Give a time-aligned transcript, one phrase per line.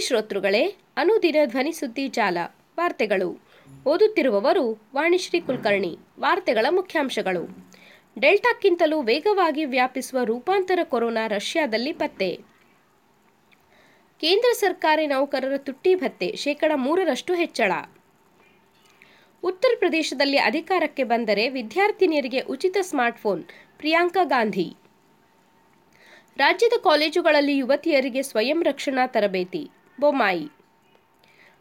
[0.00, 2.38] ಶ್ರೋತೃಗಳೇ, ಅನುದಿನ ಧ್ವನಿಸುದ್ದಿ ಜಾಲ,
[2.78, 3.50] ವಾರ್ತೆಗಳು.
[3.86, 7.72] ಓದುತ್ತಿರುವವರು ವಾಣಿಶ್ರೀ ಕುಲಕರ್ಣಿ, ವಾರ್ತೆಗಳ ಮುಖ್ಯಾಂಶಗಳು.
[8.20, 12.40] ಡೆಲ್ಟಾಕ್ಕಿಂತಲೂ ವೇಗವಾಗಿ ವ್ಯಾಪಿಸುವ ರೂಪಾಂತರ ಕೊರೋನಾ ರಷ್ಯಾದಲ್ಲಿ ಪತ್ತೆ.
[14.20, 17.72] ಕೇಂದ್ರ ಸರ್ಕಾರಿ ನೌಕರರ ತುಟ್ಟಿ ಭತ್ತೆ, ಶೇಕಡ ಮೂರರಷ್ಟು ಹೆಚ್ಚಳ.
[19.42, 23.44] ಉತ್ತರ ಪ್ರದೇಶದಲ್ಲಿ ಅಧಿಕಾರಕ್ಕೆ ಬಂದರೆ ವಿದ್ಯಾರ್ಥಿನಿಯರಿಗೆ ಉಚಿತ ಸ್ಮಾರ್ಟ್ಫೋನ್,
[23.78, 24.74] ಪ್ರಿಯಾಂಕಾ ಗಾಂಧಿ.
[26.36, 29.70] ರಾಜ್ಯದ ಕಾಲೇಜುಗಳಲ್ಲಿ ಯುವತಿಯರಿಗೆ ಸ್ವಯಂ ರಕ್ಷಣಾ ತರಬೇತಿ.
[30.00, 30.48] ಬೊಮ್ಮಾಯಿ.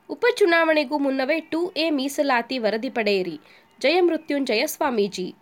[0.10, 3.40] ಉಪಚುನಾವಣೆಗೂ ಮುನ್ನವೇ ಟು ಎ ಮೀಸಲಾತಿ ವರದಿ ಪಡೆಯಿರಿ.
[3.82, 5.36] ಜಯಮೃತ್ಯುಂಜಯ ಸ್ವಾಮೀಜಿ.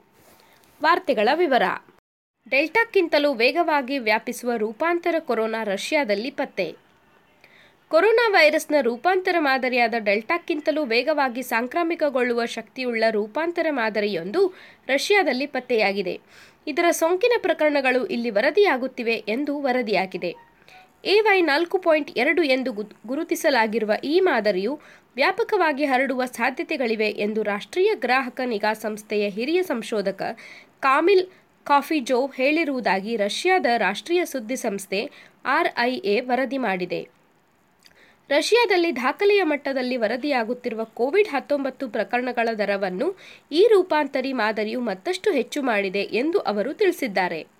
[0.83, 1.63] ವಾರ್ತೆಗಳ ವಿವರ.
[2.49, 6.75] ಡೆಲ್ಟಾಕ್ಕಿಂತಲೂ ವೇಗವಾಗಿ ವ್ಯಾಪಿಸುವ ರೂಪಾಂತರ ಕೊರೋನಾ ರಷ್ಯಾದಲ್ಲಿ ಪತ್ತೆ.
[7.89, 14.53] ಕೊರೋನಾ ವೈರಸ್ನ ರೂಪಾಂತರ ಮಾದರಿಯಾದ ಡೆಲ್ಟಾಕ್ಕಿಂತಲೂ ವೇಗವಾಗಿ ಸಾಂಕ್ರಾಮಿಕಗೊಳ್ಳುವ ಶಕ್ತಿಯುಳ್ಳ ರೂಪಾಂತರ ಮಾದರಿಯೊಂದು
[14.87, 16.19] ರಷ್ಯಾದಲ್ಲಿ ಪತ್ತೆಯಾಗಿದೆ.
[16.67, 20.46] ಇದರ ಸೋಂಕಿನ ಪ್ರಕರಣಗಳು ಇಲ್ಲಿ ವರದಿಯಾಗುತ್ತಿವೆ ಎಂದು ವರದಿಯಾಗಿದೆ.
[21.07, 22.71] ಎವೈ ನಾಲ್ಕು ಪಾಯಿಂಟ್ ಎರಡು ಎಂದು
[23.07, 24.73] ಗುರುತಿಸಲಾಗಿರುವ ಈ ಮಾದರಿಯು
[25.15, 30.21] ವ್ಯಾಪಕವಾಗಿ ಹರಡುವ ಸಾಧ್ಯತೆಗಳಿವೆ ಎಂದು ರಾಷ್ಟ್ರೀಯ ಗ್ರಾಹಕ ನಿಗಾ ಸಂಸ್ಥೆಯ ಹಿರಿಯ ಸಂಶೋಧಕ
[30.79, 31.23] ಕಾಮಿಲ್
[31.65, 34.99] ಕಾಫಿಜೋವ್ ಹೇಳಿರುವುದಾಗಿ ರಷ್ಯಾದ ರಾಷ್ಟ್ರೀಯ ಸುದ್ದಿ ಸಂಸ್ಥೆ
[35.45, 37.01] ಆರ್ಐಎ ವರದಿ ಮಾಡಿದೆ.
[38.29, 43.07] ರಷ್ಯಾದಲ್ಲಿ ದಾಖಲೆಯ ಮಟ್ಟದಲ್ಲಿ ವರದಿಯಾಗುತ್ತಿರುವ ಕೋವಿಡ್ ಹತ್ತೊಂಬತ್ತು ಪ್ರಕರಣಗಳ ದರವನ್ನು
[43.51, 47.56] ಈ ರೂಪಾಂತರಿ ಮಾದರಿಯು ಮತ್ತಷ್ಟು ಹೆಚ್ಚು ಮಾಡಿದೆ ಎಂದು ಅವರು ತಿಳಿಸಿದ್ದಾರೆ.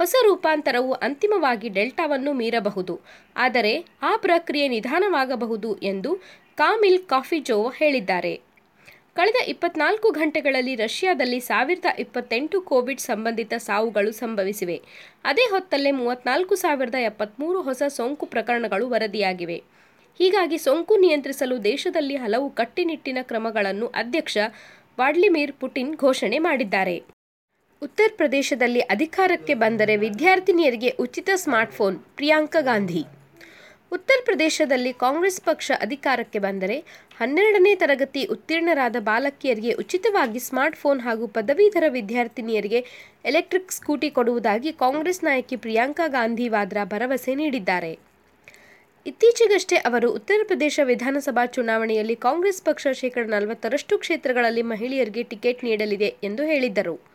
[0.00, 2.94] ಹೊಸ ರೂಪಾಂತರವು ಅಂತಿಮವಾಗಿ ಡೆಲ್ಟಾವನ್ನು ಮೀರಬಹುದು.
[3.36, 6.10] ಆದರೆ ಆ ಪ್ರಕ್ರಿಯೆ ನಿಧಾನವಾಗಬಹುದು ಎಂದು
[6.54, 8.32] ಕಾಮಿಲ್ ಕಾಫಿಜೋವ್ ಹೇಳಿದ್ದಾರೆ.
[9.16, 14.80] ಕಳೆದ ಇಪ್ಪತ್ನಾಲ್ಕು ಗಂಟೆಗಳಲ್ಲಿ ರಷ್ಯಾದಲ್ಲಿ ಸಾವಿರದ ಇಪ್ಪತ್ತೆಂಟು ಕೋವಿಡ್ ಸಂಬಂಧಿತ ಸಾವುಗಳು ಸಂಭವಿಸಿವೆ.
[15.24, 19.62] ಅದೇ ಹೊತ್ತಲ್ಲೇ ಮೂವತ್ನಾಲ್ಕು ಸಾವಿರದ ಎಪ್ಪತ್ತ್ಮೂರು ಹೊಸ ಸೋಂಕು ಪ್ರಕರಣಗಳು ವರದಿಯಾಗಿವೆ.
[20.18, 24.38] ಹೀಗಾಗಿ ಸೋಂಕು ನಿಯಂತ್ರಿಸಲು ದೇಶದಲ್ಲಿ ಹಲವು ಕಟ್ಟಿನಿಟ್ಟಿನ ಕ್ರಮಗಳನ್ನು ಅಧ್ಯಕ್ಷ
[24.98, 27.19] ವಾಡ್ಲಿಮಿರ್ ಪುಟಿನ್ ಘೋಷಣೆ ಮಾಡಿದ್ದಾರೆ.
[27.82, 33.02] ಉತ್ತರ ಪ್ರದೇಶದಲ್ಲಿ ಅಧಿಕಾರಕ್ಕೆ ಬಂದರೆ ವಿದ್ಯಾರ್ಥಿನಿಯರಿಗೆ ಉಚಿತ ಸ್ಮಾರ್ಟ್ಫೋನ್, ಪ್ರಿಯಾಂಕಾ ಗಾಂಧಿ.
[33.92, 36.76] ಉತ್ತರ ಪ್ರದೇಶದಲ್ಲಿ ಕಾಂಗ್ರೆಸ್ ಪಕ್ಷ ಅಧಿಕಾರಕ್ಕೆ ಬಂದರೆ
[37.20, 42.84] ಹನ್ನೆರಡನೇ ತರಗತಿ ಉತ್ತೀರ್ಣರಾದ ಬಾಲಕಿಯರಿಗೆ ಉಚಿತವಾಗಿ ಸ್ಮಾರ್ಟ್ಫೋನ್ ಹಾಗೂ ಪದವೀಧರ ವಿದ್ಯಾರ್ಥಿನಿಯರಿಗೆ
[43.24, 47.98] ಎಲೆಕ್ಟ್ರಿಕ್ ಸ್ಕೂಟಿ ಕೊಡುವುದಾಗಿ ಕಾಂಗ್ರೆಸ್ ನಾಯಕಿ ಪ್ರಿಯಾಂಕಾ ಗಾಂಧಿ ವಾದ್ರಾ ಭರವಸೆ ನೀಡಿದ್ದಾರೆ.
[49.06, 56.42] ಇತ್ತೀಚೆಗಷ್ಟೇ ಅವರು ಉತ್ತರ ಪ್ರದೇಶ ವಿಧಾನಸಭಾ ಚುನಾವಣೆಯಲ್ಲಿ ಕಾಂಗ್ರೆಸ್ ಪಕ್ಷ ಶೇಕಡ ನಲವತ್ತರಷ್ಟು ಕ್ಷೇತ್ರಗಳಲ್ಲಿ ಮಹಿಳೆಯರಿಗೆ ಟಿಕೆಟ್ ನೀಡಲಿದೆ ಎಂದು
[56.42, 57.09] ಹೇಳಿದ್ದರು.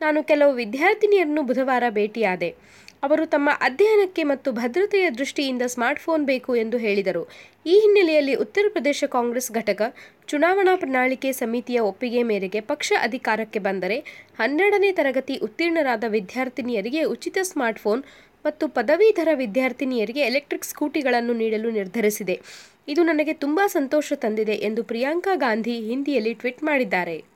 [0.00, 2.54] ನಾನು ಕೆಲವು ವಿದ್ಯಾರ್ಥಿನಿಯರನ್ನು ಬುಧವಾರ ಭೇಟಿಯಾದೆ.
[3.02, 7.28] ಅವರು ತಮ್ಮ ಅಧ್ಯಯನಕ್ಕೆ ಮತ್ತು ಭದ್ರತೆಯ ದೃಷ್ಟಿಯಿಂದ ಸ್ಮಾರ್ಟ್ಫೋನ್ ಬೇಕು ಎಂದು ಹೇಳಿದರು.
[7.66, 9.82] ಈ ಹಿನ್ನೆಲೆಯಲ್ಲಿ ಉತ್ತರ ಪ್ರದೇಶ ಕಾಂಗ್ರೆಸ್ ಘಟಕ
[10.26, 13.98] ಚುನಾವಣಾ ಪ್ರಣಾಳಿಕೆ ಸಮಿತಿಯ ಒಪ್ಪಿಗೆ ಮೇರೆಗೆ ಪಕ್ಷ ಅಧಿಕಾರಕ್ಕೆ ಬಂದರೆ
[14.38, 18.04] ಹನ್ನೆರಡನೇ ತರಗತಿ ಉತ್ತೀರ್ಣರಾದ ವಿದ್ಯಾರ್ಥಿನಿಯರಿಗೆ ಉಚಿತ ಸ್ಮಾರ್ಟ್ಫೋನ್
[18.44, 22.40] ಮತ್ತು ಪದವೀಧರ ವಿದ್ಯಾರ್ಥಿನಿಯರಿಗೆ ಎಲೆಕ್ಟ್ರಿಕ್ ಸ್ಕೂಟಿಗಳನ್ನು ನೀಡಲು ನಿರ್ಧರಿಸಿದೆ.
[22.88, 27.29] ಇದು ನನಗೆ ತುಂಬಾ ಸಂತೋಷ ತಂದಿದೆ ಎಂದು ಪ್ರಿಯಾಂಕಾ ಗಾಂಧಿ ಹಿಂದಿಯಲ್ಲಿ ಟ್ವೀಟ್ ಮಾಡಿದ್ದಾರೆ.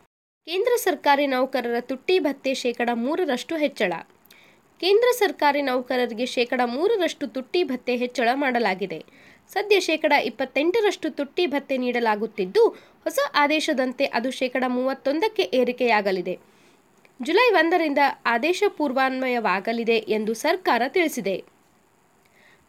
[0.49, 3.93] ಕೇಂದ್ರ ಸರ್ಕಾರಿ ನೌಕರರ ತುಟ್ಟಿ ಭತ್ಯೆ ಶೇಕಡ ಮೂರರಷ್ಟು ಹೆಚ್ಚಳ.
[4.83, 8.99] ಕೇಂದ್ರ ಸರ್ಕಾರಿ ನೌಕರರಿಗೆ ಶೇಕಡ ಮೂರರಷ್ಟು ತುಟ್ಟಿ ಭತ್ಯೆ ಹೆಚ್ಚಳ ಮಾಡಲಾಗಿದೆ.
[9.55, 12.65] ಸದ್ಯ ಶೇಕಡ ಇಪ್ಪತ್ತೆಂಟರಷ್ಟು ತುಟ್ಟಿ ಭತ್ಯೆ ನೀಡಲಾಗುತ್ತಿದ್ದು,
[13.07, 16.37] ಹೊಸ ಆದೇಶದಂತೆ ಅದು ಶೇಕಡ ಮೂವತ್ತೊಂದಕ್ಕೆ ಏರಿಕೆಯಾಗಲಿದೆ.
[17.21, 21.37] ಜುಲೈ ಒಂದರಿಂದ ಆದೇಶ ಪೂರ್ವಾನ್ವಯವಾಗಲಿದೆ ಎಂದು ಸರ್ಕಾರ ತಿಳಿಸಿದೆ.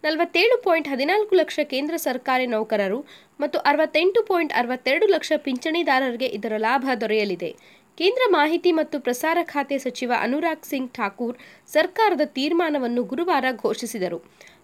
[0.06, 2.98] ನಲವತ್ತೇಳು ಪಾಯಿಂಟ್ ಹದಿನಾಲ್ಕು ಲಕ್ಷ ಕೇಂದ್ರ ಸರ್ಕಾರಿ ನೌಕರರು
[3.42, 7.50] ಮತ್ತು ಅರವತ್ತೆಂಟು ಪಾಯಿಂಟ್ ಅರವತ್ತೆರಡು ಲಕ್ಷ ಪಿಂಚಣಿದಾರರಿಗೆ ಇದರ ಲಾಭ ದೊರೆಯಲಿದೆ.
[7.98, 11.38] ಕೇಂದ್ರ ಮಾಹಿತಿ ಮತ್ತು ಪ್ರಸಾರ ಖಾತೆ ಸಚಿವ ಅನುರಾಗ್ ಸಿಂಗ್ ಠಾಕೂರ್
[11.76, 14.20] ಸರ್ಕಾರದ ತೀರ್ಮಾನವನ್ನು ಗುರುವಾರ ಘೋಷಿಸಿದರು.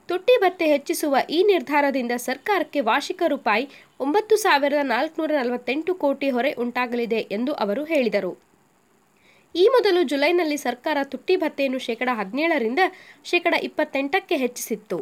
[0.09, 3.65] ತುಟ್ಟಿ ಭತ್ತೆ ಹೆಚ್ಚಿಸುವ ಈ ನಿರ್ಧಾರದಿಂದ ಸರ್ಕಾರಕ್ಕೆ ವಾರ್ಷಿಕ ರೂಪಾಯಿ
[4.05, 8.33] ಒಂಬತ್ತು ಸಾವಿರದ ನಾಲ್ಕುನೂರ ನಲವತ್ತೆಂಟು ಕೋಟಿ ಹೊರೆ ಉಂಟಾಗಲಿದೆ ಎಂದು ಅವರು ಹೇಳಿದರು.
[9.55, 12.81] ಈ ಮೊದಲು ಜುಲೈನಲ್ಲಿ ಸರ್ಕಾರ ತುಟ್ಟಿ ಭತ್ತೆಯನ್ನು ಶೇಕಡ ಹದಿನೇಳರಿಂದ
[13.31, 14.99] ಶೇಕಡ ಇಪ್ಪತ್ತೆಂಟಕ್ಕೆ ಹೆಚ್ಚಿಸಿತ್ತು.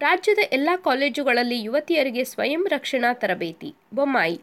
[0.00, 4.40] ರಾಜ್ಯದ ಎಲ್ಲ ಕಾಲೇಜುಗಳಲ್ಲಿ ಯುವತಿಯರಿಗೆ ಸ್ವಯಂ ರಕ್ಷಣಾ ತರಬೇತಿ, ಬೊಮ್ಮಾಯಿ.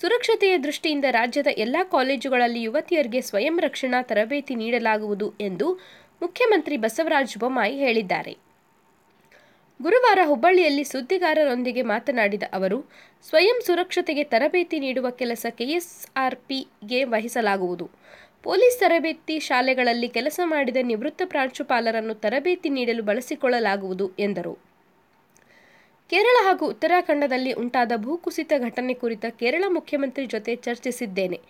[0.00, 5.80] ಸುರಕ್ಷತೆಯ ದೃಷ್ಟಿಯಿಂದ ರಾಜ್ಯದ ಎಲ್ಲ ಕಾಲೇಜುಗಳಲ್ಲಿ ಯುವತಿಯರಿಗೆ ಸ್ವಯಂ ರಕ್ಷಣಾ ತರಬೇತಿ ನೀಡಲಾಗುವುದು ಎಂದು
[6.22, 8.36] ಮುಖ್ಯಮಂತ್ರಿ ಬಸವರಾಜ ಬೊಮ್ಮಾಯಿ ಹೇಳಿದ್ದಾರೆ.
[9.82, 12.90] ಗುರುವಾರ ಹುಬ್ಬಳ್ಳಿಯಲ್ಲಿ ಸುದ್ದಿಗಾರರೊಂದಿಗೆ ಮಾತನಾಡಿದ ಅವರು,
[13.28, 17.90] ಸ್ವಯಂ ಸುರಕ್ಷತೆಗೆ ತರಬೇತಿ ನೀಡುವ ಕೆಲಸ ಕೆಎಸ್ಆರ್ಪಿಗೆ ವಹಿಸಲಾಗುವುದು.
[18.44, 24.58] ಪೊಲೀಸ್ ತರಬೇತಿ ಶಾಲೆಗಳಲ್ಲಿ ಕೆಲಸ ಮಾಡಿದ ನಿವೃತ್ತ ಪ್ರಾಂಶುಪಾಲರನ್ನು ತರಬೇತಿ ನೀಡಲು ಬಳಸಿಕೊಳ್ಳಲಾಗುವುದು, ಎಂದರು.
[26.08, 31.40] ಕೇರಳ ಹಾಗೂ ಉತ್ತರಾಖಂಡದಲ್ಲಿ ಉಂಟಾದ ಭೂಕುಸಿತ ಘಟನೆ ಕುರಿತ ಕೇರಳ ಮುಖ್ಯಮಂತ್ರಿ ಜೊತೆ ಚರ್ಚಿಸಿದ್ದೇನೆ.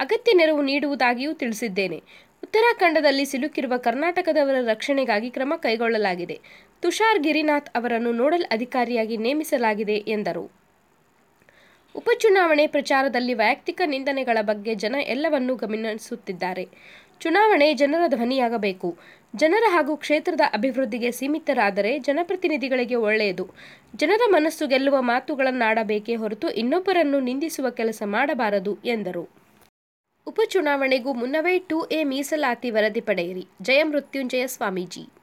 [0.00, 1.96] ಅಗತ್ಯ ನೆರವು ನೀಡುವುದಾಗಿಯೂ ತಿಳಿಸಿದ್ದೇನೆ.
[2.42, 6.40] ಉತ್ತರಾಖಂಡದಲ್ಲಿ ಸಿಲುಕಿರುವ ಕರ್ನಾಟಕದವರ ರಕ್ಷಣೆಗಾಗಿ ಕ್ರಮ ಕೈಗೊಳ್ಳಲಾಗಿದೆ.
[6.80, 10.59] ತುಷಾರ್ ಗಿರಿನಾಥ್ ಅವರನ್ನು ನೋಡಲ್ ಅಧಿಕಾರಿಯಾಗಿ ನೇಮಿಸಲಾಗಿದೆ, ಎಂದರು.
[11.94, 16.68] ಉಪಚುನಾವಣೆ ಪ್ರಚಾರದಲ್ಲಿ ವೈಯಕ್ತಿಕ ನಿಂದನೆಗಳ ಬಗ್ಗೆ ಜನ ಎಲ್ಲವನ್ನೂ ಗಮನಿಸುತ್ತಿದ್ದಾರೆ.
[17.20, 18.98] ಚುನಾವಣೆ ಜನರ ಧ್ವನಿಯಾಗಬೇಕು.
[19.36, 23.48] ಜನರ ಹಾಗೂ ಕ್ಷೇತ್ರದ ಅಭಿವೃದ್ಧಿಗೆ ಸೀಮಿತರಾದರೆ ಜನಪ್ರತಿನಿಧಿಗಳಿಗೆ ಒಳ್ಳೆಯದು.
[23.96, 29.28] ಜನರ ಮನಸ್ಸು ಗೆಲ್ಲುವ ಮಾತುಗಳನ್ನಾಡಬೇಕೇ ಹೊರತು ಇನ್ನೊಬ್ಬರನ್ನು ನಿಂದಿಸುವ ಕೆಲಸ ಮಾಡಬಾರದು, ಎಂದರು.
[30.26, 33.46] ಉಪಚುನಾವಣೆಗೂ ಮುನ್ನವೇ ಟು ಎ ಮೀಸಲಾತಿ ವರದಿ ಪಡೆಯಿರಿ.
[33.62, 35.19] ಜಯ ಮೃತ್ಯುಂಜಯ ಸ್ವಾಮೀಜಿ.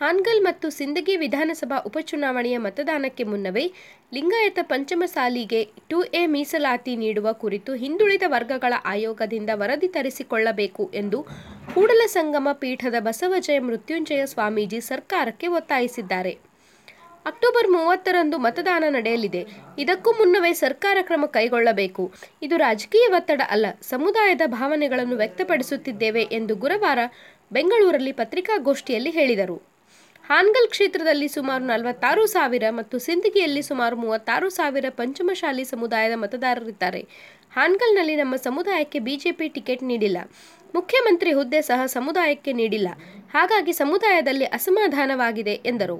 [0.00, 3.64] ಹಾನ್ಗಲ್ ಮತ್ತು ಸಿಂದಗಿ ವಿಧಾನಸಭಾ ಉಪಚುನಾವಣೆಯ ಮತದಾನಕ್ಕೆ ಮುನ್ನವೇ
[4.14, 11.22] ಲಿಂಗಾಯತ ಪಂಚಮಸಾಲಿಗೆ ಟು ಎ ಮೀಸಲಾತಿ ನೀಡುವ ಕುರಿತು ಹಿಂದುಳಿದ ವರ್ಗಗಳ ಆಯೋಗದಿಂದ ವರದಿ ತರಿಸಿಕೊಳ್ಳಬೇಕು ಎಂದು
[11.74, 16.32] ಕೂಡಲ ಸಂಗಮ ಪೀಠದ ಬಸವಜಯ ಮೃತ್ಯುಂಜಯ ಸ್ವಾಮೀಜಿ ಸರ್ಕಾರಕ್ಕೆ ಒತ್ತಾಯಿಸಿದ್ದಾರೆ.
[17.26, 19.42] ಅಕ್ಟೋಬರ್ ಮೂವತ್ತರಂದು ಮತದಾನ ನಡೆಯಲಿದೆ.
[19.78, 22.12] ಇದಕ್ಕೂ ಮುನ್ನವೇ ಸರ್ಕಾರ ಕ್ರಮ ಕೈಗೊಳ್ಳಬೇಕು.
[22.42, 26.98] ಇದು ರಾಜಕೀಯ ಒತ್ತಡ ಅಲ್ಲ, ಸಮುದಾಯದ ಭಾವನೆಗಳನ್ನು ವ್ಯಕ್ತಪಡಿಸುತ್ತಿದ್ದೇವೆ ಎಂದು ಗುರುವಾರ
[27.52, 29.77] ಬೆಂಗಳೂರಲ್ಲಿ ಪತ್ರಿಕಾಗೋಷ್ಠಿಯಲ್ಲಿ ಹೇಳಿದರು.
[30.30, 37.00] ಹಾನ್ಗಲ್ ಕ್ಷೇತ್ರದಲ್ಲಿ ಸುಮಾರು ನಲವತ್ತಾರು ಸಾವಿರ ಮತ್ತು ಸಿಂದಗಿಯಲ್ಲಿ ಸುಮಾರು ಮೂವತ್ತಾರು ಸಾವಿರ ಪಂಚಮಶಾಲಿ ಸಮುದಾಯದ ಮತದಾರರಿದ್ದಾರೆ.
[37.50, 40.18] ಹಾನ್ಗಲ್ನಲ್ಲಿ ನಮ್ಮ ಸಮುದಾಯಕ್ಕೆ ಬಿಜೆಪಿ ಟಿಕೆಟ್ ನೀಡಿಲ್ಲ.
[40.74, 42.88] ಮುಖ್ಯಮಂತ್ರಿ ಹುದ್ದೆ ಸಹ ಸಮುದಾಯಕ್ಕೆ ನೀಡಿಲ್ಲ.
[43.32, 45.98] ಹಾಗಾಗಿ ಸಮುದಾಯದಲ್ಲಿ ಅಸಮಾಧಾನವಾಗಿದೆ, ಎಂದರು.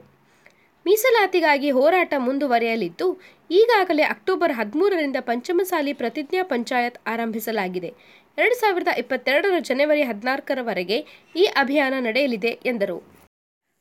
[0.86, 3.20] ಮೀಸಲಾತಿಗಾಗಿ ಹೋರಾಟ ಮುಂದುವರೆಯಲಿದ್ದು,
[3.50, 7.92] ಈಗಾಗಲೇ ಅಕ್ಟೋಬರ್ ಹದಿಮೂರರಿಂದ ಪಂಚಮಸಾಲಿ ಪ್ರತಿಜ್ಞಾ ಪಂಚಾಯತ್ ಆರಂಭಿಸಲಾಗಿದೆ.
[8.38, 10.98] ಎರಡು ಸಾವಿರದ ಇಪ್ಪತ್ತೆರಡರ ಜನವರಿ ಹದಿನಾಲ್ಕರವರೆಗೆ
[11.36, 13.17] ಈ ಅಭಿಯಾನ ನಡೆಯಲಿದೆ, ಎಂದರು.